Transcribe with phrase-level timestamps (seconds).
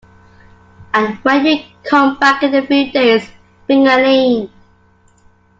[0.95, 3.29] And when you come back in a few days,
[3.67, 4.51] bring Eileen.